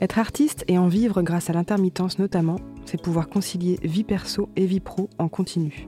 [0.00, 4.64] Être artiste et en vivre grâce à l'intermittence notamment, c'est pouvoir concilier vie perso et
[4.64, 5.86] vie pro en continu,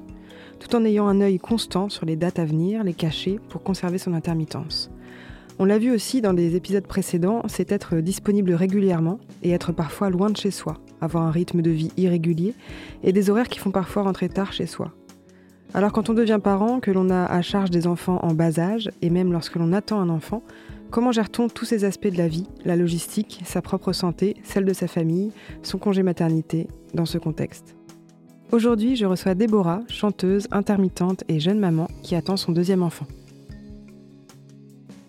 [0.58, 3.98] tout en ayant un œil constant sur les dates à venir, les cacher pour conserver
[3.98, 4.90] son intermittence.
[5.60, 10.10] On l'a vu aussi dans des épisodes précédents, c'est être disponible régulièrement et être parfois
[10.10, 12.54] loin de chez soi, avoir un rythme de vie irrégulier
[13.04, 14.92] et des horaires qui font parfois rentrer tard chez soi.
[15.72, 18.90] Alors quand on devient parent, que l'on a à charge des enfants en bas âge,
[19.02, 20.42] et même lorsque l'on attend un enfant,
[20.90, 24.72] comment gère-t-on tous ces aspects de la vie, la logistique, sa propre santé, celle de
[24.72, 27.76] sa famille, son congé maternité, dans ce contexte?
[28.52, 33.06] Aujourd'hui, je reçois Déborah, chanteuse, intermittente et jeune maman qui attend son deuxième enfant.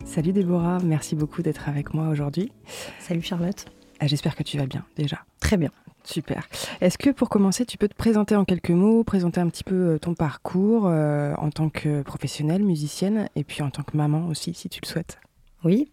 [0.06, 2.52] Salut Déborah, merci beaucoup d'être avec moi aujourd'hui.
[3.00, 3.66] Salut Charlotte.
[4.00, 5.20] Ah, j'espère que tu vas bien déjà.
[5.40, 5.72] Très bien.
[6.04, 6.48] Super.
[6.82, 9.76] Est-ce que pour commencer, tu peux te présenter en quelques mots, présenter un petit peu
[9.76, 14.28] euh, ton parcours euh, en tant que professionnelle, musicienne, et puis en tant que maman
[14.28, 15.20] aussi, si tu le souhaites?
[15.64, 15.90] Oui.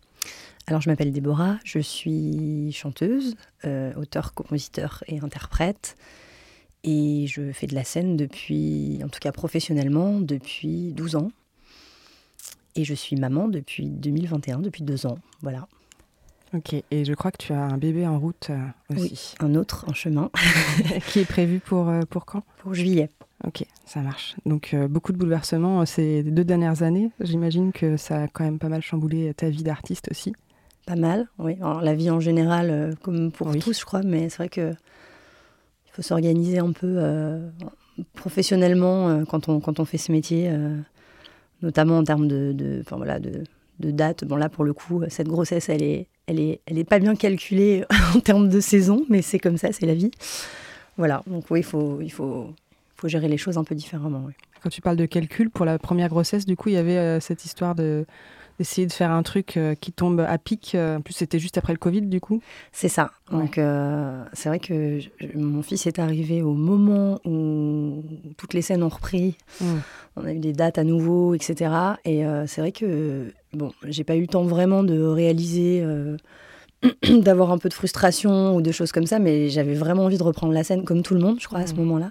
[0.67, 5.97] Alors, je m'appelle Déborah, je suis chanteuse, euh, auteur, compositeur et interprète.
[6.85, 11.33] Et je fais de la scène depuis, en tout cas professionnellement, depuis 12 ans.
[12.77, 15.19] Et je suis maman depuis 2021, depuis deux ans.
[15.43, 15.67] Voilà.
[16.55, 19.35] Ok, et je crois que tu as un bébé en route euh, aussi.
[19.41, 20.31] Oui, un autre en chemin.
[21.09, 22.43] qui est prévu pour, euh, pour quand?
[22.59, 23.11] Pour juillet.
[23.47, 24.37] Ok, ça marche.
[24.47, 27.11] Donc euh, beaucoup de bouleversements ces deux dernières années.
[27.21, 30.35] J'imagine que ça a quand même pas mal chamboulé ta vie d'artiste aussi.
[30.87, 31.57] Pas mal, oui.
[31.61, 35.93] Alors, la vie en général, comme pour tous, je crois, mais c'est vrai que il
[35.93, 36.99] faut s'organiser un peu
[38.15, 40.51] professionnellement quand, on, quand on fait ce métier,
[41.61, 43.45] notamment en termes de, de, voilà, de,
[43.81, 44.25] de date.
[44.25, 47.15] Bon là, pour le coup, cette grossesse, elle est, elle est, elle est pas bien
[47.15, 47.85] calculée
[48.17, 50.11] en termes de saison, mais c'est comme ça, c'est la vie.
[50.97, 52.53] Voilà, donc oui, il faut, il faut,
[52.99, 54.29] faut gérer les choses un peu différemment.
[54.63, 57.21] Quand tu parles de calcul, pour la première grossesse, du coup, il y avait euh,
[57.21, 58.05] cette histoire de
[58.59, 60.75] d'essayer de faire un truc euh, qui tombe à pic.
[60.75, 62.43] Euh, en plus, c'était juste après le Covid, du coup.
[62.73, 63.13] C'est ça.
[63.31, 63.61] Donc,
[64.33, 64.99] c'est vrai que
[65.37, 68.03] mon fils est arrivé au moment où
[68.37, 69.37] toutes les scènes ont repris.
[69.61, 69.67] Mmh.
[70.17, 71.71] On a eu des dates à nouveau, etc.
[72.05, 75.87] Et c'est vrai que bon, j'ai pas eu le temps vraiment de réaliser,
[77.09, 80.25] d'avoir un peu de frustration ou de choses comme ça, mais j'avais vraiment envie de
[80.25, 82.11] reprendre la scène comme tout le monde, je crois, à ce moment-là.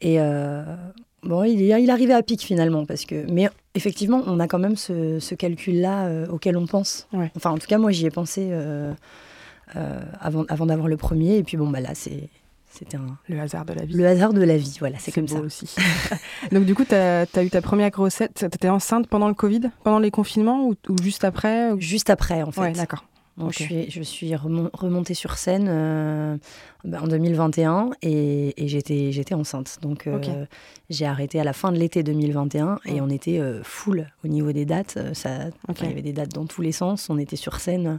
[0.00, 0.64] Et euh,
[1.22, 4.76] bon, il, il arrivait à pic finalement, parce que, mais effectivement, on a quand même
[4.76, 7.08] ce, calcul-là euh, auquel on pense.
[7.36, 8.52] Enfin, en tout cas, moi, j'y ai pensé
[10.20, 12.28] avant, avant d'avoir le premier, et puis bon, bah là, c'est
[12.74, 13.94] c'était le hasard de la vie.
[13.94, 15.38] Le hasard de la vie, voilà, c'est comme ça.
[15.38, 15.72] aussi.
[16.52, 19.70] Donc du coup, tu as, eu ta première grossesse, tu étais enceinte pendant le Covid,
[19.84, 22.60] pendant les confinements ou, juste après Juste après, en fait.
[22.60, 23.04] Ouais, d'accord.
[23.36, 26.36] Je suis, je suis remontée sur scène euh,
[26.84, 29.78] bah, en 2021 et, j'étais, j'étais enceinte.
[29.82, 30.46] Donc euh,
[30.88, 34.52] j'ai arrêté à la fin de l'été 2021 et on était euh, full au niveau
[34.52, 34.98] des dates.
[35.14, 35.48] Ça,
[35.80, 37.10] Il y avait des dates dans tous les sens.
[37.10, 37.98] On était sur scène.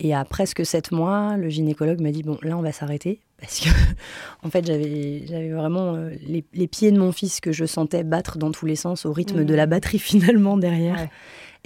[0.00, 3.60] Et à presque sept mois, le gynécologue m'a dit Bon, là, on va s'arrêter parce
[3.60, 3.68] que
[4.42, 5.96] en fait j'avais j'avais vraiment
[6.26, 9.12] les, les, pieds de mon fils que je sentais battre dans tous les sens au
[9.12, 9.70] rythme de la mmh.
[9.70, 11.08] batterie finalement derrière.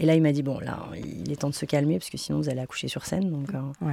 [0.03, 2.19] Et là il m'a dit bon là il est temps de se calmer parce que
[2.19, 3.93] sinon vous allez accoucher sur scène donc euh,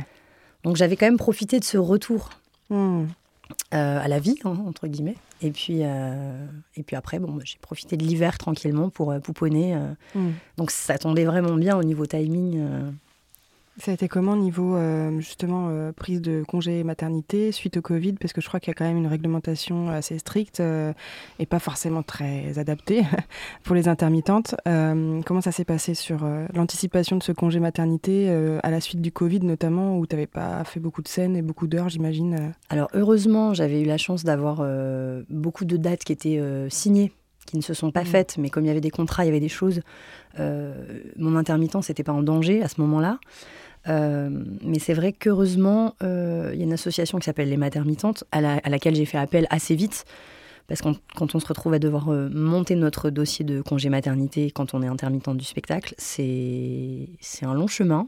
[0.63, 2.31] donc j'avais quand même profité de ce retour
[2.71, 3.03] mmh.
[3.75, 5.15] euh, à la vie hein, entre guillemets.
[5.41, 9.77] Et puis et puis après bon j'ai profité de l'hiver tranquillement pour pouponner
[10.15, 10.29] mmh.
[10.57, 12.59] donc ça tombait vraiment bien au niveau timing
[13.77, 18.13] ça a été comment niveau euh, justement euh, prise de congé maternité suite au Covid?
[18.13, 20.91] Parce que je crois qu'il y a quand même une réglementation assez stricte euh,
[21.39, 23.03] et pas forcément très adaptée
[23.63, 24.55] pour les intermittentes.
[24.65, 28.29] comment ça s'est passé sur l'anticipation de ce congé maternité
[28.63, 31.41] à la suite du Covid notamment où tu n'avais pas fait beaucoup de scènes et
[31.41, 34.65] beaucoup d'heures j'imagine Alors heureusement j'avais eu la chance d'avoir
[35.29, 37.11] beaucoup de dates qui étaient signées
[37.49, 38.05] qui ne se sont pas mmh.
[38.05, 39.81] faites, mais comme il y avait des contrats, il y avait des choses,
[40.37, 43.19] mon intermittence n'était pas en danger à ce moment-là.
[43.87, 44.29] Euh,
[44.61, 48.37] mais c'est vrai qu'heureusement, euh, il y a une association qui s'appelle les Matermitantes, à,
[48.37, 50.05] à laquelle j'ai fait appel assez vite.
[50.67, 54.51] Parce que quand on se retrouve à devoir euh, monter notre dossier de congé maternité
[54.51, 57.07] quand on est intermittente du spectacle, c'est
[57.41, 58.07] un long chemin.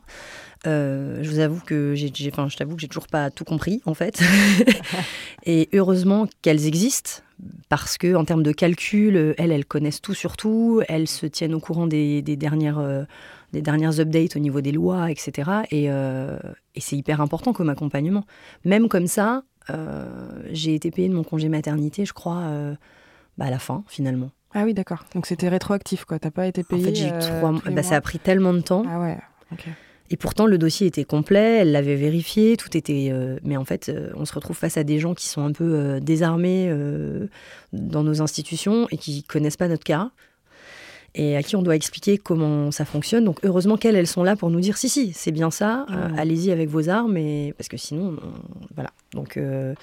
[0.65, 3.95] je vous avoue que j'ai, enfin, je t'avoue que j'ai toujours pas tout compris en
[3.95, 4.21] fait.
[5.45, 7.23] et heureusement qu'elles existent
[7.69, 11.53] parce que en termes de calcul, elles, elles connaissent tout sur tout, elles se tiennent
[11.53, 13.07] au courant des, des dernières
[13.51, 15.51] des dernières updates au niveau des lois, etc.
[15.73, 16.39] Euh,
[16.75, 18.25] et, c'est hyper important comme accompagnement.
[18.65, 20.05] Même comme ça, euh,
[20.51, 22.75] j'ai été payée de mon congé maternité, je crois, euh,
[23.37, 24.31] bah, à la fin, finalement.
[24.53, 25.05] Ah oui, d'accord.
[25.15, 26.19] Donc c'était rétroactif, quoi.
[26.19, 26.81] T'as pas été payée.
[26.81, 27.61] En fait, j'ai eu trois mois.
[27.71, 28.83] Bah, ça a pris tellement de temps.
[28.87, 29.17] Ah ouais.
[30.11, 33.11] Et pourtant, le dossier était complet, elle l'avait vérifié, tout était.
[33.43, 36.69] mais en fait, on se retrouve face à des gens qui sont un peu désarmés
[37.73, 40.11] dans nos institutions et qui connaissent pas notre cas.
[41.13, 43.25] et à qui on doit expliquer comment ça fonctionne.
[43.25, 46.07] Donc heureusement qu'elles, elles sont là pour nous dire si, si, c'est bien ça, euh,
[46.07, 46.19] Mm.
[46.19, 47.53] allez-y avec vos armes, et...
[47.57, 48.91] parce que sinon, on- voilà.
[49.13, 49.73] Donc euh,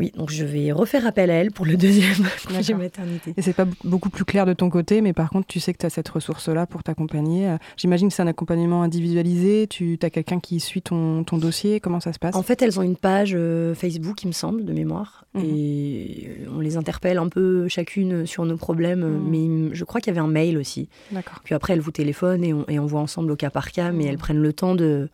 [0.00, 3.32] oui, donc je vais refaire appel à elles pour le deuxième congé maternité.
[3.36, 5.78] Et c'est pas beaucoup plus clair de ton côté, mais par contre, tu sais que
[5.78, 7.48] tu as cette ressource-là pour t'accompagner.
[7.48, 9.66] Euh, J'imagine que c'est un accompagnement individualisé.
[9.68, 11.78] Tu as quelqu'un qui suit ton, ton dossier.
[11.80, 12.34] Comment ça se passe?
[12.34, 15.24] En fait, elles ont une page euh, Facebook, il me semble, de mémoire.
[15.34, 15.42] Mhm.
[15.44, 19.04] Et on les interpelle un peu chacune sur nos problèmes.
[19.04, 19.28] Mhm.
[19.70, 20.88] Mais je crois qu'il y avait un mail aussi.
[21.12, 21.40] D'accord.
[21.44, 23.92] Puis après, elles vous téléphonent et on, et on voit ensemble au cas par cas.
[23.92, 24.10] Mais Mhm.
[24.10, 25.08] elles prennent le temps de.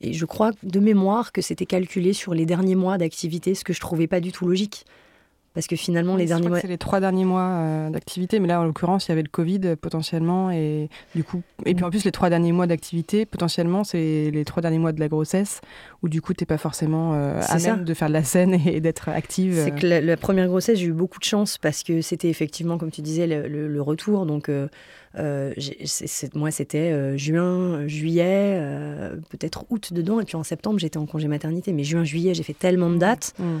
[0.00, 3.72] Et je crois de mémoire que c'était calculé sur les derniers mois d'activité, ce que
[3.72, 4.84] je trouvais pas du tout logique.
[5.54, 6.60] Parce que finalement, les derniers mois.
[6.60, 9.28] C'est les trois derniers mois euh, d'activité, mais là, en l'occurrence, il y avait le
[9.28, 13.24] Covid euh, potentiellement, et du coup, et puis en plus, les trois derniers mois d'activité,
[13.24, 15.60] potentiellement, c'est les trois derniers mois de la grossesse,
[16.02, 17.76] où du coup, t'es pas forcément euh, à ça.
[17.76, 19.54] même de faire de la scène et d'être active.
[19.64, 22.76] C'est que la, la première grossesse, j'ai eu beaucoup de chance parce que c'était effectivement,
[22.76, 24.26] comme tu disais, le, le- le retour.
[24.26, 24.66] Donc, euh,
[25.16, 25.52] euh,
[26.34, 30.18] moi, c'était euh, juin, juillet, euh, peut-être août dedans.
[30.20, 31.72] Et puis en septembre, j'étais en congé maternité.
[31.72, 33.58] Mais juin, juillet, j'ai fait tellement de dates Mm.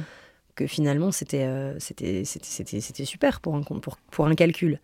[0.54, 4.80] Que finalement, c'était euh, c'était c'était- super pour un, pour, pour un calcul.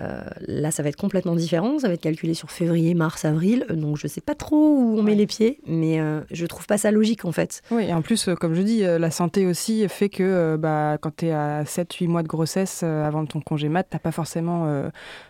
[0.00, 1.78] Euh, là, ça va être complètement différent.
[1.78, 3.64] Ça va être calculé sur février, mars, avril.
[3.70, 5.16] Euh, Donc, je sais pas trop où on met Ouais.
[5.16, 7.62] les pieds, mais euh, je trouve pas ça logique en fait.
[7.70, 11.16] Oui, et en plus, comme je dis, la santé aussi fait que euh, bah, quand
[11.16, 14.66] tu es à 7-8 mois de grossesse avant ton congé mat, tu pas forcément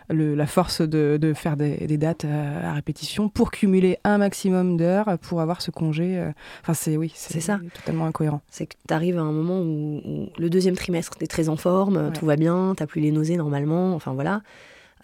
[0.09, 4.77] le- la force de, de faire des, des dates à répétition pour cumuler un maximum
[4.77, 6.21] d'heures pour avoir ce congé.
[6.61, 7.59] Enfin, c'est oui, C'est ça.
[7.73, 8.41] totalement incohérent.
[8.49, 11.49] C'est que tu arrives à un moment où, où le deuxième trimestre, tu es très
[11.49, 12.13] en forme, Ouais.
[12.13, 14.41] tout va bien, tu plus les nausées normalement, enfin voilà.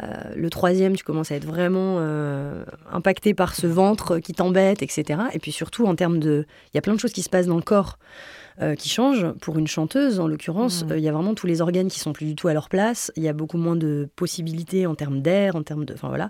[0.02, 4.82] Euh, le troisième, tu commences à être vraiment euh, impacté par ce ventre qui t'embête,
[4.82, 5.22] etc.
[5.34, 6.46] Et puis surtout, en termes de.
[6.74, 8.00] Il y a plein de choses qui se passent dans le corps
[8.62, 9.32] euh, qui changent.
[9.42, 12.14] Pour une chanteuse, en l'occurrence, euh, il y a vraiment tous les organes qui sont
[12.14, 13.12] plus du tout à leur place.
[13.16, 15.94] Il y a beaucoup moins de possibilités en termes d'air, en termes de.
[15.94, 16.30] Enfin voilà.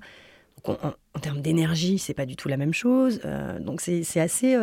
[0.65, 3.19] Donc, en, en termes d'énergie, c'est pas du tout la même chose.
[3.25, 4.56] Euh, donc c'est assez.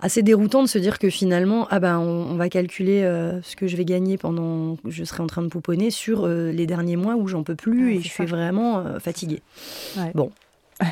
[0.00, 3.56] Assez déroutant de se dire que finalement, ah ben, on, on va calculer euh, ce
[3.56, 6.66] que je vais gagner pendant que je serai en train de pouponner sur euh, les
[6.66, 8.14] derniers mois où j'en peux plus Ouais, et je ça.
[8.14, 9.42] suis vraiment euh, fatiguée.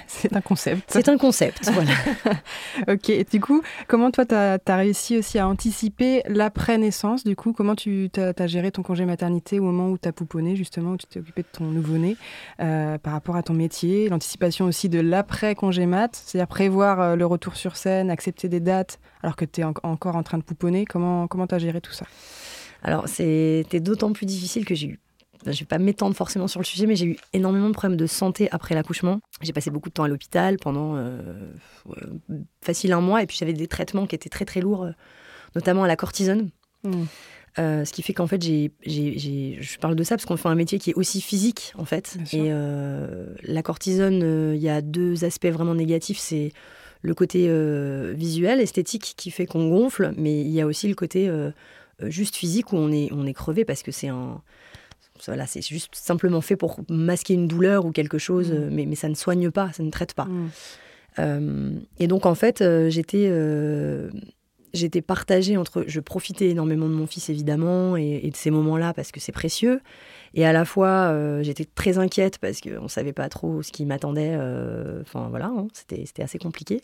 [0.06, 0.84] C'est un concept.
[0.88, 1.90] C'est un concept, voilà.
[2.88, 7.52] Ok, et du coup, comment toi, tu as, réussi aussi à anticiper l'après-naissance Du coup,
[7.52, 10.96] comment tu as, géré ton congé maternité au moment où tu as pouponné, justement, où
[10.96, 12.16] tu t'es occupé de ton nouveau-né
[12.60, 17.26] euh, par rapport à ton métier L'anticipation aussi de l'après-congé mat, c'est-à-dire prévoir euh, le
[17.26, 20.42] retour sur scène, accepter des dates alors que tu es en- encore en train de
[20.42, 20.84] pouponner.
[20.84, 22.06] Comment tu as géré tout ça?
[22.82, 25.00] Alors, c'était d'autant plus difficile que j'ai eu.
[25.44, 27.96] Je ne vais pas m'étendre forcément sur le sujet, mais j'ai eu énormément de problèmes
[27.98, 29.20] de santé après l'accouchement.
[29.40, 31.20] J'ai passé beaucoup de temps à l'hôpital pendant euh,
[32.60, 34.90] facile un mois, et puis j'avais des traitements qui étaient très très lourds, euh,
[35.54, 36.50] notamment à la cortisone.
[36.84, 37.04] Hmm.
[37.58, 40.36] Euh, ce qui fait qu'en fait, j'ai, j'ai- j'ai- je parle de ça parce qu'on
[40.38, 42.16] fait un métier qui est aussi physique, en fait.
[42.18, 42.44] Bien.
[42.44, 46.18] Et euh, la cortisone, euh, il y a deux aspects vraiment négatifs.
[46.18, 46.52] C'est
[47.02, 47.48] le côté
[48.14, 51.28] visuel, esthétique, qui fait qu'on gonfle, mais il y a aussi le côté
[52.00, 54.40] juste physique où on est, on est crevé parce que c'est un...
[55.26, 58.68] Voilà, c'est juste simplement fait pour masquer une douleur ou quelque chose, Mm.
[58.70, 60.24] mais, mais ça ne soigne pas, ça ne traite pas.
[60.24, 60.48] Hmm.
[61.18, 64.10] Euh, et donc en fait, euh, j'étais euh,
[64.72, 68.94] j'étais partagée entre je profitais énormément de mon fils évidemment et, et de ces moments-là
[68.94, 69.80] parce que c'est précieux,
[70.34, 73.84] et à la fois euh, j'étais très inquiète parce qu'on savait pas trop ce qui
[73.84, 74.34] m'attendait.
[75.02, 76.82] Enfin voilà, hein, c'était c'était assez compliqué.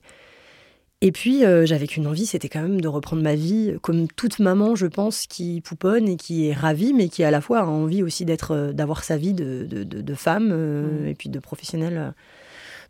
[1.00, 4.40] Et puis euh, j'avais qu'une envie, c'était quand même de reprendre ma vie comme toute
[4.40, 7.64] maman, je pense, qui pouponne et qui est ravie, mais qui à la fois a
[7.66, 11.06] envie aussi d'être, euh, d'avoir sa vie de, de, de- de femme euh, Mhm.
[11.06, 12.14] et puis de professionnelle.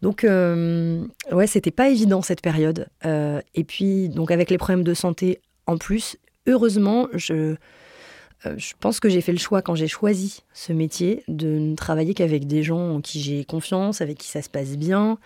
[0.00, 2.86] Donc, euh, ouais, c'était pas évident cette période.
[3.04, 8.72] Euh, et puis, donc, avec les problèmes de santé en plus, heureusement, je, euh, je
[8.80, 12.46] pense que j'ai fait le choix, quand j'ai choisi ce métier, de ne travailler qu'avec
[12.46, 15.18] des gens en qui j'ai confiance, avec qui ça se passe bien,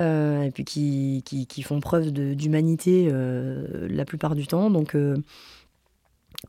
[0.00, 4.70] euh, et puis qui, qui, qui font preuve d'humanité euh, la plupart du temps.
[4.70, 5.16] Donc, euh,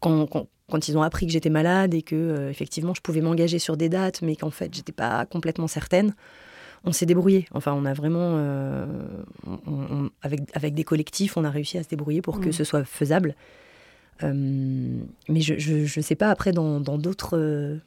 [0.02, 3.58] quand, quand- quand ils ont appris que j'étais malade et que, effectivement, je pouvais m'engager
[3.58, 6.14] sur des dates, mais qu'en fait, j'étais pas complètement certaine,
[6.84, 7.48] on s'est débrouillé.
[7.54, 8.36] Enfin, on a vraiment,
[9.48, 12.52] on- on- avec, avec des collectifs, on a réussi à se débrouiller pour que Mm.
[12.52, 13.34] ce soit faisable.
[14.22, 17.80] Mais je ne sais pas après dans dans d'autres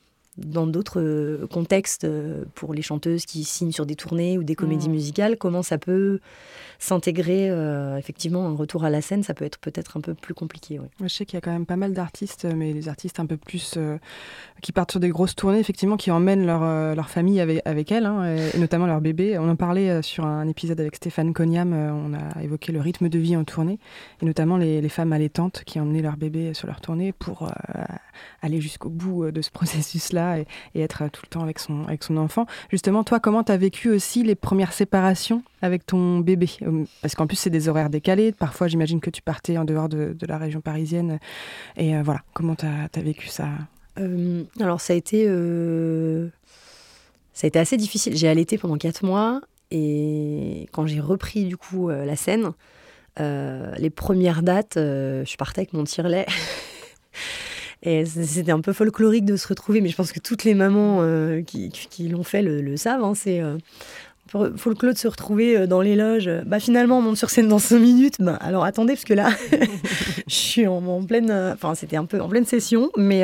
[0.44, 4.54] dans d'autres euh, contextes euh, pour les chanteuses qui signent sur des tournées ou des
[4.54, 4.92] comédies Mm.
[4.92, 6.20] musicales, comment ça peut
[6.80, 10.32] s'intégrer euh, effectivement un retour à la scène, ça peut être peut-être un peu plus
[10.32, 10.80] compliqué.
[11.00, 13.36] Je sais qu'il y a quand même pas mal d'artistes, mais des artistes un peu
[13.36, 13.98] plus euh,
[14.62, 17.92] qui partent sur des grosses tournées, effectivement, qui emmènent leur, euh, leur famille avec, avec
[17.92, 19.38] elles, hein, et, et notamment leur bébé.
[19.38, 23.18] On en parlait sur un épisode avec Stéphane Cognam, on a évoqué le rythme de
[23.18, 23.78] vie en tournée,
[24.22, 27.50] et notamment les, les femmes allaitantes qui emmenaient leur bébé sur leur tournée pour
[28.40, 30.46] aller jusqu'au bout de ce processus-là et,
[30.80, 32.46] être tout le temps avec son, avec son enfant.
[32.70, 36.48] Justement, toi, comment tu as vécu aussi les premières séparations avec ton bébé?
[37.02, 38.32] Parce qu'en plus, c'est des horaires décalés.
[38.32, 41.18] Parfois, j'imagine que tu partais en dehors de, la région parisienne.
[41.76, 43.48] Et voilà, comment tu as, vécu ça?
[44.60, 45.26] Alors, ça a été.
[47.32, 48.16] Ça a été assez difficile.
[48.16, 52.52] J'ai allaité pendant quatre mois et quand j'ai repris du coup la scène,
[53.18, 56.26] euh, les premières dates, euh, je partais avec mon tirelet.
[57.82, 60.98] Et c'était un peu folklorique de se retrouver, mais je pense que toutes les mamans
[61.00, 63.02] euh, qui, l'ont fait le, savent.
[63.02, 63.42] Hein, c'est
[64.28, 66.30] folklore de se retrouver dans les loges.
[66.46, 68.16] Bah finalement, on monte sur scène dans 5 minutes.
[68.20, 69.30] Bah, alors attendez, parce que là,
[70.28, 71.32] je suis en, pleine.
[71.32, 73.22] Enfin, c'était un peu en pleine session, mais.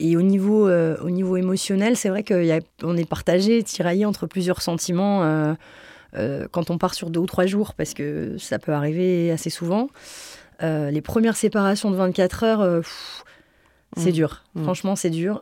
[0.00, 5.54] et au niveau, au niveau émotionnel, c'est vrai qu'on est partagé, tiraillé entre plusieurs sentiments.
[6.16, 9.50] Euh, quand on part sur deux ou trois jours, parce que ça peut arriver assez
[9.50, 9.88] souvent.
[10.64, 12.80] Euh, les premières séparations de 24 heures, euh,
[13.96, 14.12] c'est mmh.
[14.12, 14.44] dur.
[14.54, 14.62] Mmh.
[14.64, 15.40] Franchement, c'est dur.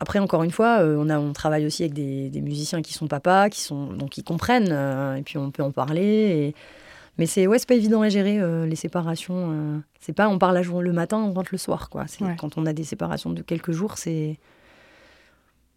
[0.00, 3.48] après, encore une fois, on, a, on travaille aussi avec des, musiciens qui sont papas,
[3.48, 4.72] qui sont donc qui comprennent,
[5.16, 6.02] et puis on peut en parler.
[6.02, 6.54] Et...
[7.18, 9.82] Mais c'est ouais, pas évident à gérer les séparations.
[10.00, 12.06] c'est pas on parle le matin, on rentre le soir, quoi.
[12.38, 14.38] Quand on a des séparations de quelques jours, c'est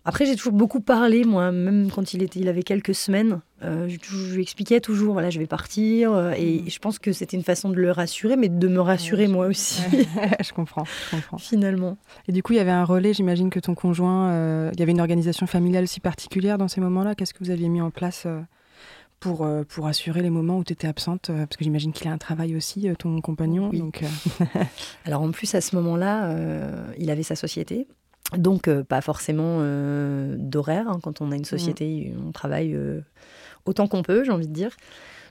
[0.07, 3.41] après, j'ai toujours beaucoup parlé, moi, même quand il, était, il avait quelques semaines.
[3.63, 6.13] Euh, je, lui expliquais toujours, voilà, je vais partir.
[6.13, 6.69] Euh, et mm.
[6.69, 9.81] je pense que c'était une façon de le rassurer, mais de me rassurer moi aussi.
[10.43, 11.39] je comprends, je comprends.
[11.39, 11.97] Finalement.
[12.27, 14.83] Et du coup, il y avait un relais, j'imagine que ton conjoint, euh, il y
[14.83, 17.15] avait une organisation familiale aussi particulière dans ces moments-là.
[17.15, 18.27] Qu'est-ce que vous aviez mis en place
[19.19, 22.19] pour, pour assurer les moments où tu étais absente Parce que j'imagine qu'il a un
[22.19, 23.69] travail aussi, ton compagnon.
[23.69, 24.03] Donc,
[25.05, 26.31] Alors en plus, à ce moment-là,
[26.99, 27.87] il avait sa société.
[28.33, 30.89] Donc, euh, pas forcément euh, d'horaire.
[30.89, 30.99] Hein.
[31.03, 33.01] Quand on a une société, on travaille euh,
[33.65, 34.75] autant qu'on peut, j'ai envie de dire.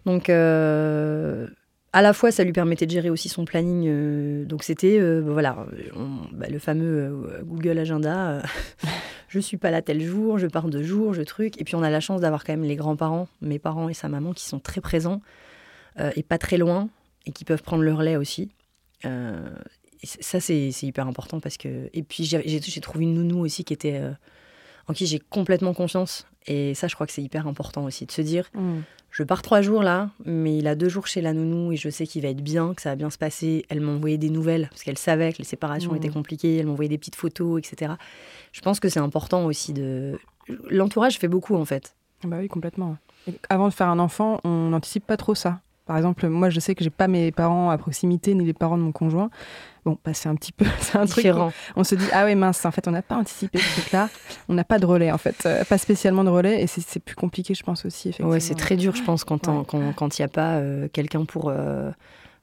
[0.07, 4.47] Donc, à la fois, ça lui permettait de gérer aussi son planning.
[4.47, 5.67] donc, c'était bah, voilà,
[6.33, 8.43] bah, le fameux Google Agenda.
[9.29, 11.61] je suis pas là tel jour, je pars deux jours, je truc.
[11.61, 14.09] Et puis, on a la chance d'avoir quand même les grands-parents, mes parents et sa
[14.09, 15.21] maman, qui sont très présents
[16.17, 16.89] et pas très loin
[17.25, 18.51] et qui peuvent prendre le relais aussi
[20.05, 21.89] ça, c'est hyper important parce que.
[21.93, 23.99] Et puis, j'ai trouvé une nounou aussi qui était.
[24.01, 24.13] Euh,
[24.89, 26.27] en qui j'ai complètement confiance.
[26.47, 28.81] Et ça, je crois que c'est hyper important aussi de se dire mmh.
[29.11, 31.89] je pars trois jours là, mais il a deux jours chez la nounou et je
[31.89, 33.65] sais qu'il va être bien, que ça va bien se passer.
[33.71, 35.97] Elle m'envoyait des nouvelles parce qu'elle savait que les séparations mmh.
[35.97, 36.59] étaient compliquées.
[36.59, 37.95] Elle m'envoyait des petites photos, etc.
[38.53, 40.19] Je pense que c'est important aussi de.
[40.69, 41.97] L'entourage fait beaucoup en fait.
[42.23, 42.97] Bah oui, complètement.
[43.49, 45.61] avant de faire un enfant, on n'anticipe pas trop ça.
[45.87, 48.79] Par exemple, moi, je sais que j'ai pas mes parents à proximité ni les parents
[48.79, 49.29] de mon conjoint.
[49.85, 51.27] Bon, bah, c'est un petit peu, c'est un truc.
[51.77, 54.09] On, se dit ah ouais mince, en fait, on n'a pas anticipé ce truc-là.
[54.49, 57.15] On n'a pas de relais en fait, euh, pas spécialement de relais, et c'est plus
[57.15, 58.09] compliqué, je pense aussi.
[58.09, 58.31] Effectivement.
[58.33, 61.51] Ouais, c'est très dur, je pense, quand il quand, n'y a pas euh, quelqu'un pour.
[61.51, 61.91] Euh,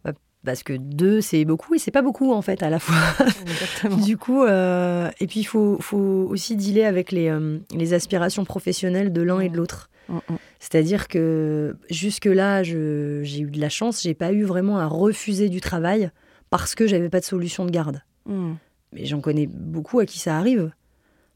[0.04, 0.12] bah,
[0.44, 2.96] parce que deux, c'est beaucoup et c'est pas beaucoup en fait à la fois.
[4.04, 7.36] du coup, et puis il faut, faut, aussi dealer avec les,
[7.76, 9.91] les aspirations professionnelles de l'un et de l'autre.
[10.12, 10.38] Mm, mm.
[10.60, 15.62] C'est-à-dire que jusque-là, j'ai eu de la chance, j'ai pas eu vraiment à refuser du
[15.62, 16.12] travail
[16.50, 18.04] parce que j'avais pas de solution de garde.
[18.26, 18.54] Mm.
[18.94, 20.72] Mais j'en connais beaucoup à qui ça arrive.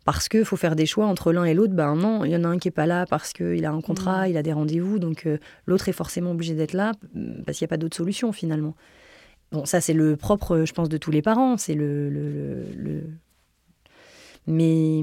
[0.04, 1.74] Parce qu'il faut faire des choix entre l'un et l'autre.
[1.74, 3.82] Ben non, il y en a un qui est pas là parce qu'il a un
[3.82, 6.92] contrat, il a des rendez-vous, donc euh, l'autre est forcément obligé d'être là
[7.44, 8.76] parce qu'il n'y a pas d'autre solution finalement.
[9.52, 11.58] Bon, ça c'est le propre, je pense, de tous les parents.
[11.58, 13.02] C'est le, le,
[14.46, 15.02] Mais,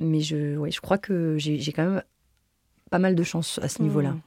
[0.00, 2.02] mais je, ouais, je crois que j'ai quand même
[2.90, 4.10] pas mal de chance à ce niveau-là.
[4.10, 4.20] Mmh.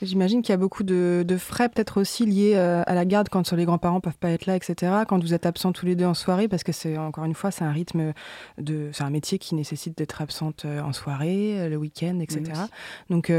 [0.00, 3.52] J'imagine qu'il y a beaucoup de, frais peut-être aussi liés euh, à la garde quand
[3.52, 4.92] les grands-parents peuvent pas être là, etc.
[5.08, 7.50] Quand vous êtes absents tous les deux en soirée, parce que c'est encore une fois
[7.50, 8.12] c'est un rythme
[8.58, 12.42] de, c'est un métier qui nécessite d'être absente euh, en soirée, euh, le week-end, etc.
[13.10, 13.32] Donc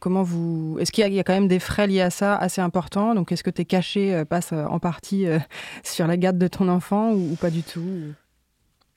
[0.00, 3.14] comment vous, est-ce qu'il y, a quand même des frais liés à ça assez importants?
[3.14, 5.26] Donc est-ce que tes cachets passent en partie
[5.82, 8.14] sur la garde de ton enfant ou pas du tout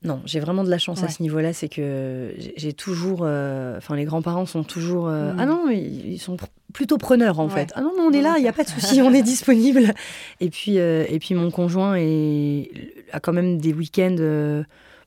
[0.04, 3.94] non, j'ai vraiment de la chance à ce niveau-là, c'est que j'ai toujours, euh, enfin
[3.94, 5.36] les grands-parents sont toujours, euh, mm.
[5.38, 6.36] ah non, ils sont
[6.72, 7.72] plutôt preneurs en fait.
[7.76, 9.94] Ah non, non on est là, il n'y a pas de souci, on est disponible.
[10.40, 12.70] Et puis, euh, et puis mon conjoint est,
[13.12, 14.64] a quand même des week-ends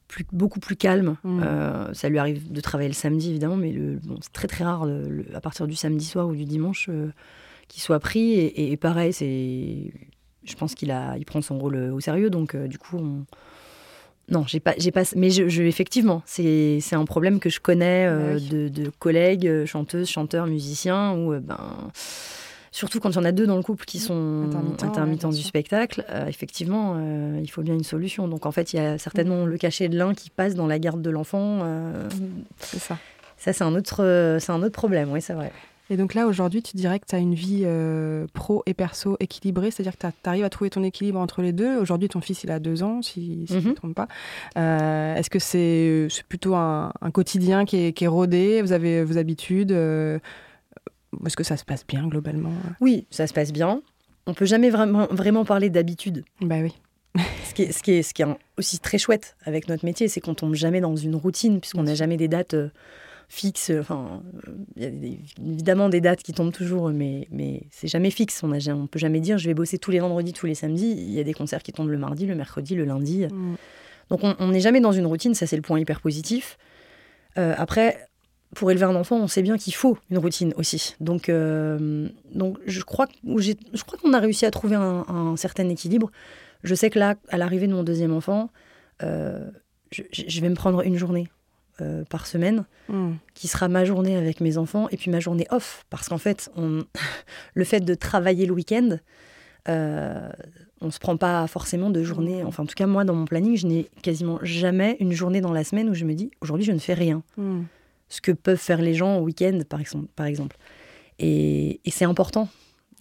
[0.08, 1.18] plus, beaucoup plus calmes.
[1.24, 1.44] Mm.
[1.94, 4.88] ça lui arrive de travailler le samedi évidemment, mais bon, c'est très très rare
[5.34, 6.90] à partir du samedi soir ou du dimanche
[7.68, 8.32] qu'il soit pris.
[8.32, 9.92] Et, et pareil, c'est,
[10.46, 13.26] je pense qu'il a, il prend son rôle au sérieux, donc du coup on
[14.30, 18.08] non, j'ai pas, j'ai pas, mais je, effectivement, c'est, c'est un problème que je connais
[18.08, 21.92] euh, de, de, collègues, euh, chanteuses, chanteurs, musiciens, où euh, ben,
[22.72, 24.50] surtout quand il y en a deux dans le couple qui sont
[24.82, 27.00] intermittents, du spectacle, effectivement,
[27.42, 28.28] il faut bien une solution.
[28.28, 29.50] Donc en fait, il y a certainement mm.
[29.50, 31.60] le cachet de l'un qui passe dans la garde de l'enfant.
[32.60, 32.98] c'est ça.
[33.38, 35.52] Ça, c'est un autre, c'est un autre problème, oui, c'est vrai.
[35.90, 39.18] Et donc là, aujourd'hui, tu dirais que tu as une vie euh, pro et perso
[39.20, 41.78] équilibrée, c'est-à-dire que tu arrives à trouver ton équilibre entre les deux.
[41.78, 43.74] Aujourd'hui, ton fils, il a deux ans, si, je ne me mhm.
[43.76, 44.08] trompe pas.
[44.58, 48.62] Euh, est-ce que c'est plutôt un, quotidien qui est, rodé?
[48.64, 50.18] Vous avez vos habitudes euh,
[51.24, 52.54] Est-ce que ça se passe bien globalement?
[52.82, 53.82] Oui, ça se passe bien.
[54.26, 56.26] On peut jamais vraiment, vraiment parler d'habitude.
[56.42, 56.74] Bah oui.
[57.48, 58.28] ce, qui est, ce, qui est, ce qui est
[58.58, 61.94] aussi très chouette avec notre métier, c'est qu'on tombe jamais dans une routine, puisqu'on n'a
[61.94, 62.56] jamais des dates
[63.30, 63.72] fixe.
[63.80, 64.22] Enfin,
[64.76, 64.90] il y a
[65.46, 68.44] évidemment des dates qui tombent toujours, mais, mais c'est jamais fixe.
[68.44, 70.92] On ne peut jamais dire je vais bosser tous les vendredis, tous les samedis.
[70.92, 73.26] Il y a des concerts qui tombent le mardi, le mercredi, le lundi.
[73.26, 73.56] Mm.
[74.10, 76.58] Donc on n'est jamais dans une routine, ça c'est le point hyper positif.
[77.38, 78.08] Euh, après,
[78.54, 80.96] pour élever un enfant, on sait bien qu'il faut une routine aussi.
[81.00, 86.12] Donc, euh, donc je crois, je crois qu'on a réussi à trouver un, certain équilibre.
[86.64, 88.50] Je sais que là, à l'arrivée de mon deuxième enfant,
[89.04, 89.50] euh,
[89.92, 91.28] je, vais me prendre une journée
[91.82, 93.16] euh, par semaine, hmm.
[93.34, 95.86] qui sera ma journée avec mes enfants et puis ma journée off.
[95.90, 96.86] Parce qu'en fait, on...
[97.54, 98.98] le fait de travailler le week-end,
[99.68, 100.30] euh,
[100.80, 102.44] on ne se prend pas forcément de journée.
[102.44, 102.48] Hmm.
[102.48, 105.52] Enfin, en tout cas, moi, dans mon planning, je n'ai quasiment jamais une journée dans
[105.52, 107.24] la semaine où je me dis aujourd'hui, je ne fais rien.
[107.36, 107.64] Hmm.
[108.08, 110.08] Ce que peuvent faire les gens au week-end, par exemple.
[110.16, 110.56] Par exemple.
[111.20, 112.48] Et, c'est important.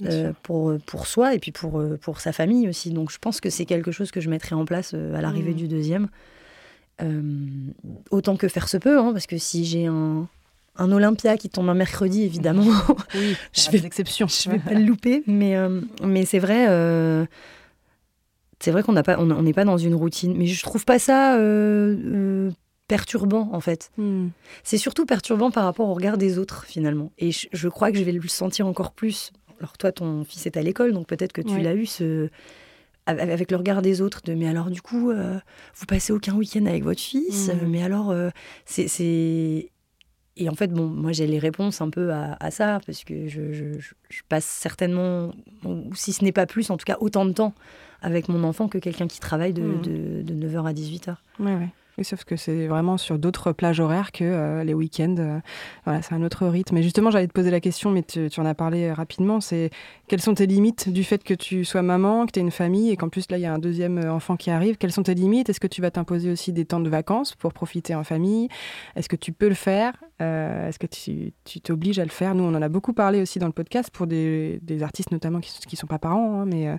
[0.03, 2.91] Euh, pour, pour soi et puis pour, pour sa famille aussi.
[2.91, 5.69] Donc je pense que c'est quelque chose que je mettrai en place à l'arrivée du
[5.69, 6.09] deuxième.
[7.03, 7.23] Euh,
[8.11, 10.29] autant que faire se peut, hein, parce que si j'ai un,
[10.77, 12.67] un Olympia qui tombe un mercredi, évidemment,
[13.53, 14.27] je vais l'exception.
[14.29, 16.67] Je vais pas le louper, mais euh, mais c'est vrai.
[16.69, 17.27] Euh,
[18.61, 20.99] c'est vrai qu'on n'a pas, on n'est pas dans une routine, mais je trouve pas
[20.99, 21.37] ça
[22.89, 23.91] perturbant en fait.
[23.97, 24.29] Hmm.
[24.63, 27.13] C'est surtout perturbant par rapport au regard des autres finalement.
[27.19, 29.33] Et je, crois que je vais le sentir encore plus.
[29.59, 32.29] Alors toi, ton fils est à l'école, donc peut-être que tu l'as eu ce
[33.07, 35.39] avec le regard des autres, de mais alors du coup, euh,
[35.77, 37.67] vous passez aucun week-end avec votre fils, mmh.
[37.67, 38.31] mais alors euh,
[38.65, 39.71] c'est.
[40.37, 43.53] Et en fait, bon, moi j'ai les réponses un peu à, ça, parce que je,
[43.53, 45.31] je, passe certainement,
[45.65, 47.55] ou si ce n'est pas plus, en tout cas autant de temps
[48.03, 49.83] avec mon enfant que quelqu'un qui travaille de, mmh.
[49.83, 51.17] de, de 9h à 18h.
[51.39, 51.69] Ouais, ouais.
[51.97, 55.15] Oui, sauf que c'est vraiment sur d'autres plages horaires que euh, les week-ends.
[55.19, 55.39] Euh,
[55.85, 56.75] voilà, c'est un autre rythme.
[56.75, 59.41] Mais justement, j'allais te poser la question, mais tu, en as parlé rapidement.
[59.41, 59.71] C'est
[60.09, 62.91] quelles sont tes limites du fait que tu sois maman, que tu aies une famille
[62.91, 64.77] et qu'en plus là il y a un deuxième euh, enfant qui arrive?
[64.77, 65.49] Quelles sont tes limites?
[65.49, 68.49] Est-ce que tu vas t'imposer aussi des temps de vacances pour profiter en famille?
[68.97, 69.93] Est-ce que tu peux le faire?
[70.21, 72.35] Est-ce que tu t'obliges à le faire?
[72.35, 75.53] Nous, on en a beaucoup parlé aussi dans le podcast pour des, artistes notamment qui
[75.71, 76.77] ne sont pas parents, hein, mais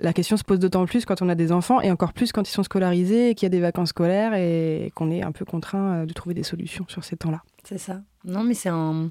[0.00, 2.48] la question se pose d'autant plus quand on a des enfants et encore plus quand
[2.48, 6.02] ils sont scolarisés, qu'il y a des vacances scolaires et qu'on est un peu contraint
[6.02, 7.42] euh, de trouver des solutions sur ces temps-là.
[7.64, 8.00] C'est ça.
[8.24, 9.10] Non, mais c'est un,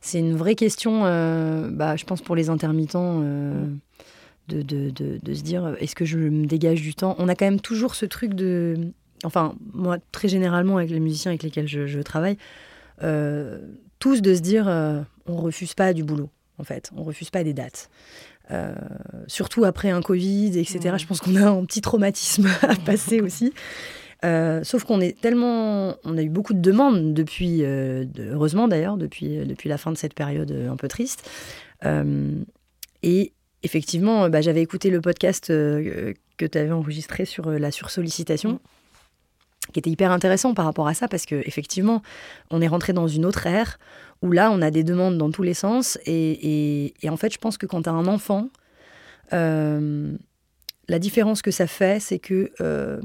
[0.00, 3.20] c'est une vraie question, euh, bah, je pense, pour les intermittents.
[3.22, 3.66] Euh,
[4.48, 7.14] de, de, de, se dire est-ce que je me dégage du temps?
[7.18, 8.92] On a quand même toujours ce truc de.
[9.22, 12.36] Enfin, moi, très généralement, avec les musiciens avec lesquels je, je travaille,
[12.98, 14.66] tous de se dire
[15.26, 17.90] on refuse pas du boulot, en fait, on refuse pas des dates.
[18.52, 18.74] Euh,
[19.28, 20.96] surtout après un Covid, etc.
[20.98, 23.52] Je pense qu'on a un petit traumatisme à passer aussi.
[24.24, 28.96] Euh, sauf qu'on est tellement, on a eu beaucoup de demandes depuis, euh, heureusement d'ailleurs,
[28.96, 31.28] depuis, depuis la fin de cette période un peu triste.
[33.02, 33.32] et
[33.62, 38.60] effectivement, bah, j'avais écouté le podcast que tu avais enregistré sur la sursollicitation.
[39.72, 42.02] qui était hyper intéressant par rapport à ça parce que effectivement
[42.50, 43.78] on est rentré dans une autre ère
[44.22, 45.98] où là, on a des demandes dans tous les sens.
[46.06, 48.48] Et, en fait, je pense que quand tu as un enfant,
[49.32, 50.12] euh,
[50.88, 53.00] la différence que ça fait, c'est que euh,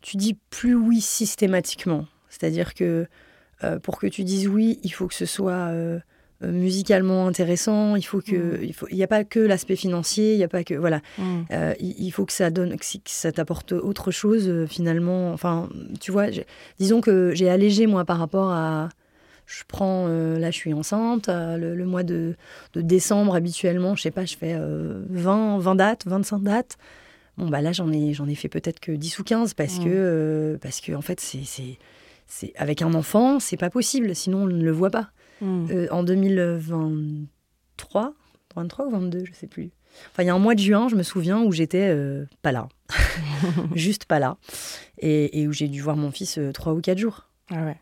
[0.00, 2.06] tu dis plus oui systématiquement.
[2.28, 3.06] C'est-à-dire que
[3.62, 5.72] euh, pour que tu dises oui, il faut que ce soit
[6.42, 7.96] musicalement intéressant.
[7.96, 8.64] Il faut que, mmh.
[8.64, 10.34] il faut, il n'y a pas que l'aspect financier.
[10.34, 11.00] Il y a pas que, voilà.
[11.16, 11.44] Mmh.
[11.80, 15.32] il, faut que ça donne, que ça t'apporte autre chose finalement.
[15.32, 16.26] Enfin, tu vois,
[16.78, 18.90] disons que j'ai allégé moi par rapport à
[19.46, 22.36] je prends, euh, là je suis enceinte, euh, le, mois de,
[22.74, 26.78] décembre habituellement, je sais pas, je fais 20, euh, 20 dates, 25 dates.
[27.36, 30.58] Bon, bah là j'en ai, j'en ai fait peut-être que 10 ou 15 parce, que,
[30.62, 31.42] parce que en fait, c'est,
[32.26, 35.10] c'est, avec un enfant, c'est pas possible, sinon on ne le voit pas.
[35.40, 35.66] Hmm.
[35.90, 38.14] en 2023,
[38.54, 39.72] 23 ou 22, je sais plus.
[40.10, 41.92] Enfin, il y a un mois de juin, je me souviens, où j'étais
[42.40, 42.68] pas là.
[43.74, 44.36] Juste pas là.
[44.98, 47.28] Et, et où j'ai dû voir mon fils 3 ou 4 jours.
[47.50, 47.76] Ah ouais.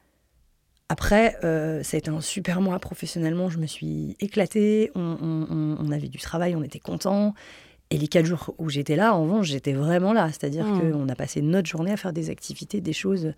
[0.93, 3.49] Après, euh, ça a été un super mois professionnellement.
[3.49, 4.93] Je me suis éclatée.
[4.95, 7.33] On, avait du travail, on était contents.
[7.89, 10.29] Et les quatre jours où j'étais là, en revanche, j'étais vraiment là.
[10.29, 10.93] C'est-à-dire mmh.
[10.93, 13.33] qu'on a passé notre journée à faire des activités, des choses.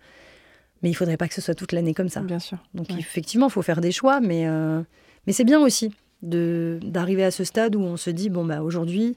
[0.83, 2.19] Mais il faudrait pas que ce soit toute l'année comme ça.
[2.19, 2.57] Bien sûr.
[2.73, 4.81] Donc effectivement, il faut faire des choix, mais, euh,
[5.25, 9.15] mais c'est bien aussi d'arriver à ce stade où on se dit bon bah aujourd'hui,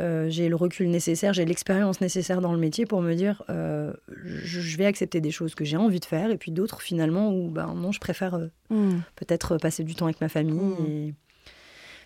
[0.00, 3.92] euh, j'ai le recul nécessaire, j'ai l'expérience nécessaire dans le métier pour me dire euh,
[4.24, 7.50] je, vais accepter des choses que j'ai envie de faire et puis d'autres finalement où
[7.50, 9.00] ben non je préfère euh, hmm.
[9.16, 10.54] peut-être passer du temps avec ma famille.
[10.54, 11.12] Hmm.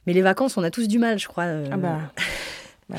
[0.06, 1.44] Mais les vacances on a tous du mal je crois.
[1.70, 2.00] Ah bah.
[2.88, 2.98] Bah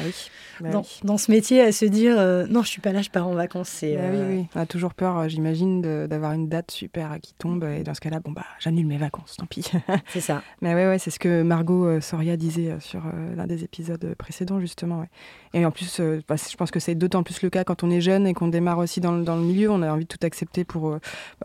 [0.60, 1.00] bah oui.
[1.04, 3.34] dans, ce métier, à se dire euh, non, je suis pas là, je pars en
[3.34, 3.70] vacances.
[3.70, 4.46] C'est, bah euh, oui.
[4.54, 7.64] On a toujours peur, euh, j'imagine, d'avoir une date super qui tombe.
[7.64, 9.72] Et dans ce cas-là, bon, bah, j'annule mes vacances, tant pis.
[10.08, 10.44] c'est ça.
[10.62, 13.04] Mais ouais, ouais c'est ce que Margot Soria disait sur
[13.36, 15.06] l'un des épisodes précédents, justement.
[15.54, 18.28] Et en plus, je pense que c'est d'autant plus le cas quand on est jeune
[18.28, 19.72] et qu'on démarre aussi dans, dans, le milieu.
[19.72, 20.98] On a envie de tout accepter pour,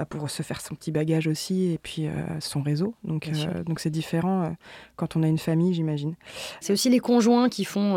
[0.09, 2.09] pour se faire son petit bagage aussi et puis
[2.41, 2.95] son réseau.
[3.05, 3.31] Donc,
[3.67, 4.53] donc c'est différent
[4.97, 6.15] quand on a une famille, j'imagine.
[6.61, 7.97] C'est aussi les conjoints qui font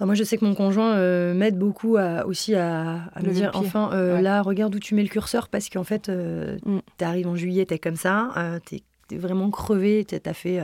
[0.00, 3.90] euh, moi, je sais que mon conjoint euh, m'aide beaucoup aussi à, me dire enfin,
[3.92, 6.78] euh, là, regarde où tu mets le curseur parce qu'en fait, mm.
[6.98, 10.60] tu arrives en juillet, tu es comme ça, tu es, vraiment crevé, tu as fait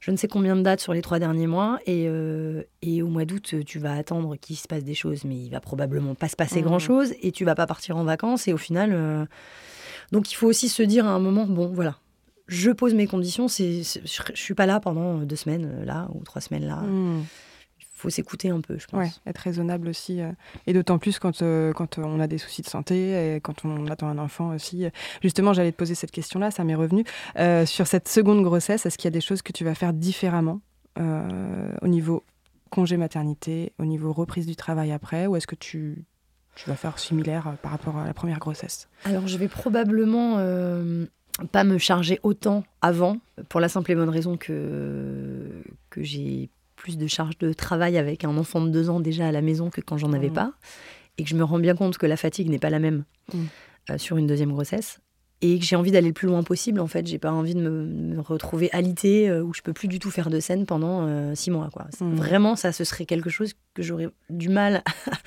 [0.00, 2.08] je ne sais combien de dates sur les trois derniers mois et,
[2.82, 5.60] et au mois d'août, tu vas attendre qu'il se passe des choses, mais il va
[5.60, 6.64] probablement pas se passer mm.
[6.64, 9.28] grand-chose et tu vas pas partir en vacances et au final.
[10.12, 11.96] Donc, il faut aussi se dire à un moment bon, voilà,
[12.50, 13.48] je pose mes conditions.
[13.48, 16.82] C'est, je, ne suis pas là pendant deux semaines euh, là ou trois semaines là.
[17.78, 18.98] Il faut s'écouter un peu, je pense.
[18.98, 20.20] Ouais, être raisonnable aussi.
[20.20, 20.32] Euh,
[20.66, 23.86] et d'autant plus quand, euh, quand on a des soucis de santé et quand on
[23.88, 24.86] attend un enfant aussi.
[25.22, 27.04] Justement, j'allais te poser cette question-là, ça m'est revenu.
[27.66, 30.60] sur cette seconde grossesse, est-ce qu'il y a des choses que tu vas faire différemment
[30.98, 32.24] au niveau
[32.70, 36.04] congé maternité, au niveau reprise du travail après, ou est-ce que tu,
[36.54, 38.88] tu vas faire similaire par rapport à la première grossesse?
[39.04, 40.38] Alors, je vais probablement
[41.52, 46.96] pas me charger autant avant, pour la simple et bonne raison que, que j'ai plus
[46.96, 49.80] de charge de travail avec un enfant de deux ans déjà à la maison que
[49.80, 50.34] quand j'en avais mmh.
[50.34, 50.52] pas,
[51.18, 53.38] et que je me rends bien compte que la fatigue n'est pas la même mmh.
[53.90, 55.00] euh, sur une deuxième grossesse,
[55.42, 56.80] et que j'ai envie d'aller le plus loin possible.
[56.80, 59.98] En fait, j'ai pas envie de me, retrouver alité euh, où je peux plus du
[59.98, 61.70] tout faire de scène pendant euh, six mois.
[61.72, 61.86] Quoi.
[62.00, 62.14] Mmh.
[62.14, 64.82] Vraiment, ça, ce serait quelque chose que j'aurais du mal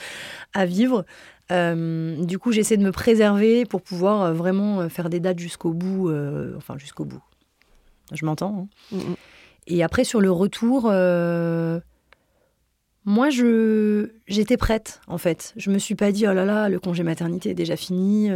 [0.53, 1.05] à vivre.
[1.53, 5.39] Euh, du coup, j'essaie de me préserver pour pouvoir euh, vraiment euh, faire des dates
[5.39, 6.11] jusqu'au bout.
[6.57, 7.21] enfin, jusqu'au bout.
[8.11, 8.67] Je m'entends.
[8.91, 8.97] Hein.
[8.97, 9.15] Mm, mm.
[9.67, 10.91] Et après, sur le retour,
[13.05, 15.53] moi, je j'étais prête, en fait.
[15.57, 18.29] Je me suis pas dit, oh là là, le congé maternité est déjà fini.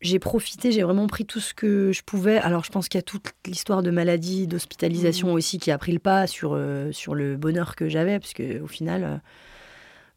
[0.00, 2.38] j'ai profité, j'ai vraiment pris tout ce que je pouvais.
[2.38, 5.34] Alors, je pense qu'il y a toute l'histoire de maladie, d'hospitalisation mm.
[5.34, 6.58] aussi qui a pris le pas sur,
[6.92, 9.20] sur le bonheur que j'avais, parce qu'au final,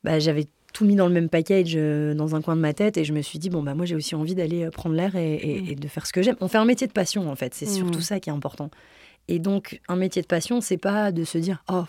[0.05, 2.97] bah, j'avais tout mis dans le même package euh, dans un coin de ma tête
[2.97, 5.15] et je me suis dit bon bah moi j'ai aussi envie d'aller euh, prendre l'air
[5.15, 5.79] et, mm.
[5.79, 6.35] de faire ce que j'aime.
[6.39, 8.03] On fait un métier de passion en fait, c'est surtout mm.
[8.03, 8.69] ça qui est important.
[9.27, 11.85] Et donc un métier de passion, c'est pas de se dire oh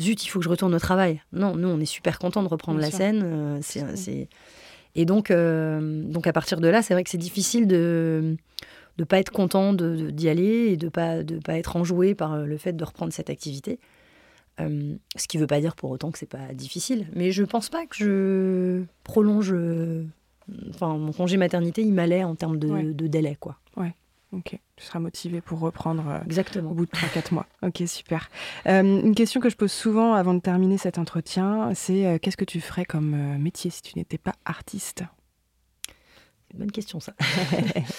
[0.00, 1.20] zut il faut que je retourne au travail.
[1.32, 3.22] Non, nous on est super content de reprendre la scène.
[3.24, 4.28] Euh, c'est
[4.94, 8.36] et donc donc à partir de là, c'est vrai que c'est difficile de
[8.98, 12.56] de pas être content d'y aller et de pas de pas être enjoué par le
[12.56, 13.80] fait de reprendre cette activité.
[14.62, 17.06] Euh, ce qui ne veut pas dire pour autant que c'est pas difficile.
[17.14, 19.52] Mais je pense pas que je prolonge.
[19.52, 20.04] Euh,
[20.70, 23.58] enfin, mon congé maternité, il m'allait en termes de, délai, quoi.
[23.76, 23.94] Ouais.
[24.32, 26.70] Ok, tu seras motivé pour reprendre euh, Exactement.
[26.70, 27.46] au bout de 3-4 mois.
[27.62, 28.30] Ok, super.
[28.64, 32.60] une question que je pose souvent avant de terminer cet entretien, c'est qu'est-ce que tu
[32.60, 35.04] ferais comme métier si tu n'étais pas artiste?
[36.54, 37.12] Une bonne question, ça.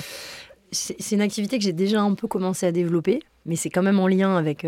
[0.72, 4.00] c'est une activité que j'ai déjà un peu commencé à développer, mais c'est quand même
[4.00, 4.66] en lien avec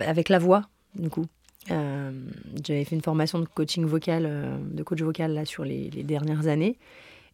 [0.00, 1.26] avec la voix, du coup.
[1.70, 2.10] Euh,
[2.64, 6.46] j'avais fait une formation de coaching vocal, euh, de coach vocal là sur les, dernières
[6.46, 6.78] années.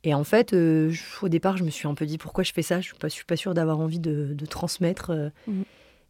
[0.04, 2.80] Et en fait, au départ, je me suis un peu dit pourquoi je fais ça?
[2.80, 5.32] Je suis pas, suis pas sûre d'avoir envie de, transmettre.
[5.46, 5.64] Mhm.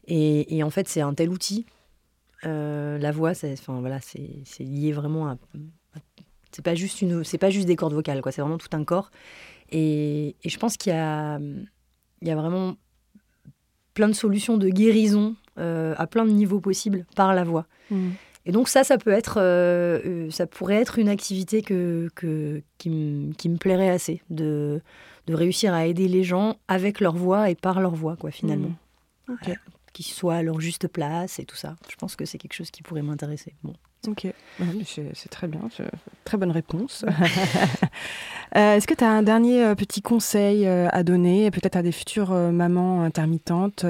[0.08, 1.66] et, en fait, c'est un tel outil.
[2.42, 5.38] la voix, c'est, enfin voilà, c'est, lié vraiment à.
[6.52, 8.32] c'est pas juste une, c'est pas juste des cordes vocales, quoi.
[8.32, 9.10] C'est vraiment tout un corps.
[9.70, 12.76] Et, et je pense qu'il y a, il y a vraiment
[13.94, 17.66] plein de solutions de guérison euh, à plein de niveaux possibles par la voix.
[17.90, 18.10] Mm.
[18.46, 22.62] Et donc ça, ça peut être, euh, euh, ça pourrait être une activité que, que
[22.78, 24.80] qui, me plairait assez, de,
[25.26, 28.72] de réussir à aider les gens avec leur voix et par leur voix, quoi, finalement.
[29.28, 29.34] Mm.
[29.92, 31.74] qu'ils soient à leur juste place et tout ça.
[31.88, 33.54] Je pense que c'est quelque chose qui pourrait m'intéresser.
[33.64, 33.74] Bon.
[34.08, 34.26] Ok,
[34.84, 35.60] c'est très bien,
[36.24, 37.04] très bonne réponse.
[38.54, 41.82] Euh, est-ce que tu as un dernier euh, petit conseil euh, à donner, peut-être à
[41.82, 43.84] des futures mamans intermittentes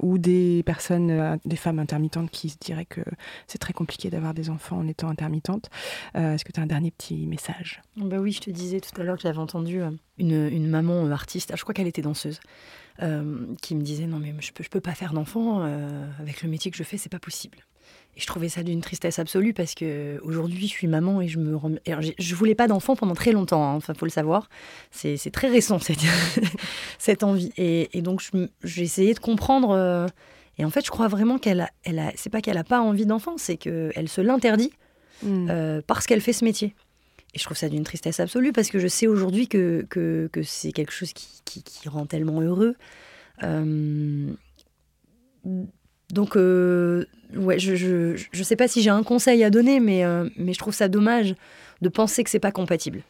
[0.00, 3.02] ou des personnes, des femmes intermittentes qui se diraient que
[3.46, 5.68] c'est très compliqué d'avoir des enfants en étant intermittente
[6.14, 7.82] Est-ce que tu as un dernier petit message?
[7.96, 9.80] Bah Oui, je te disais tout à l'heure que j'avais entendu
[10.18, 12.40] une, une, maman artiste, ah, je crois qu'elle était danseuse,
[12.98, 15.62] qui me disait non mais je peux, je peux pas faire d'enfant
[16.20, 17.58] avec le métier que je fais, c'est pas possible.
[18.16, 21.38] Et je trouvais ça d'une tristesse absolue parce que aujourd'hui je suis maman et je
[21.40, 21.80] me rem...
[22.18, 23.64] je voulais pas d'enfant pendant très longtemps.
[23.64, 24.48] Hein, enfin, faut le savoir.
[24.92, 25.98] C'est très récent cette,
[26.98, 27.50] cette envie.
[27.56, 28.22] Et, et donc
[28.62, 29.70] j'ai essayé de comprendre.
[29.70, 30.06] Euh,
[30.58, 32.80] Et en fait, je crois vraiment qu'elle a, elle a, c'est pas qu'elle a pas
[32.80, 34.70] envie d'enfant, c'est qu'elle se l'interdit
[35.22, 35.48] Mm.
[35.48, 36.74] euh, parce qu'elle fait ce métier.
[37.34, 40.42] Et je trouve ça d'une tristesse absolue parce que je sais aujourd'hui que, que, que
[40.42, 42.76] c'est quelque chose qui, qui, qui rend tellement heureux.
[43.42, 44.30] Euh,
[46.10, 50.04] donc, euh, ouais, je, je, je sais pas si j'ai un conseil à donner, mais,
[50.04, 51.34] euh, mais je trouve ça dommage
[51.82, 53.02] de penser que c'est pas compatible.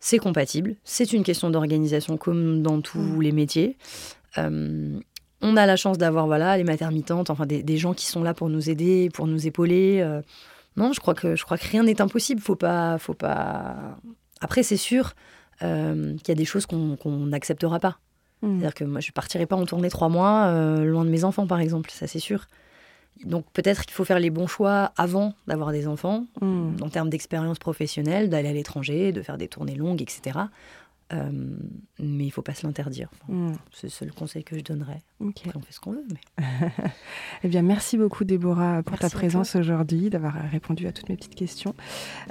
[0.00, 3.22] C'est compatible, c'est une question d'organisation comme dans tous Mm.
[3.22, 3.76] les métiers.
[5.44, 8.32] On a la chance d'avoir voilà, les maternitantes, enfin des, des gens qui sont là
[8.34, 10.02] pour nous aider, pour nous épauler.
[10.76, 12.40] Non, je crois que, je crois que rien n'est impossible.
[12.40, 13.98] Faut pas, faut pas...
[14.40, 15.12] Après, c'est sûr
[15.62, 17.98] euh, qu'il y a des choses qu'on n'acceptera pas.
[18.42, 18.58] Mm.
[18.58, 21.46] C'est-à-dire que moi, je partirai pas en tournée trois mois euh, loin de mes enfants,
[21.46, 22.46] par exemple, ça c'est sûr.
[23.24, 26.76] Donc peut-être qu'il faut faire les bons choix avant d'avoir des enfants, Mm.
[26.80, 30.38] en termes d'expérience professionnelle, d'aller à l'étranger, de faire des tournées longues, etc.
[31.12, 31.30] Euh,
[31.98, 33.08] mais il faut pas se l'interdire.
[33.28, 33.52] Enfin, Mm.
[33.72, 35.02] c'est le conseil que je donnerais.
[35.20, 36.04] Après, on fait ce qu'on veut.
[36.10, 36.42] Mais...
[37.44, 41.16] Eh bien, merci beaucoup, Déborah, pour Merci ta présence aujourd'hui, d'avoir répondu à toutes mes
[41.16, 41.74] petites questions.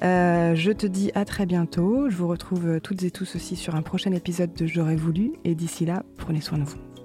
[0.04, 2.10] Euh, je te dis à très bientôt.
[2.10, 5.34] Je vous retrouve toutes et tous aussi sur un prochain épisode de J'aurais voulu.
[5.44, 7.01] Et d'ici là, prenez soin de vous.